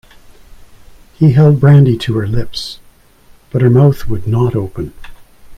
He 1.13 1.33
held 1.33 1.59
brandy 1.59 1.95
to 1.95 2.17
her 2.17 2.25
lips, 2.25 2.79
but 3.51 3.61
her 3.61 3.69
mouth 3.69 4.07
would 4.07 4.25
not 4.27 4.55
open. 4.55 4.93